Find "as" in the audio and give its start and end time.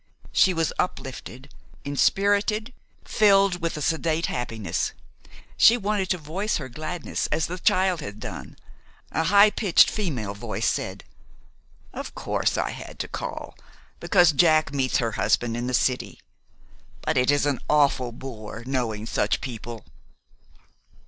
7.27-7.45